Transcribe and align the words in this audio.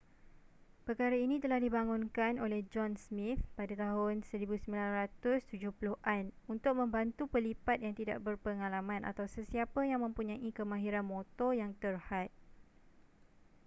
perkara 0.85 1.13
ini 1.25 1.35
telah 1.43 1.59
dibangunkan 1.65 2.33
oleh 2.45 2.61
john 2.73 2.93
smith 3.05 3.37
pada 3.57 3.73
tahun 3.85 4.15
1970-an 4.29 6.23
untuk 6.53 6.73
membantu 6.81 7.23
pelipat 7.33 7.77
yang 7.85 7.93
tidak 7.99 8.17
berpengalaman 8.25 9.01
atau 9.11 9.25
sesiapa 9.35 9.81
yang 9.91 10.01
mempunyai 10.05 10.49
kemahiran 10.57 11.05
motor 11.13 11.51
yang 11.61 11.71
terhad 11.83 12.29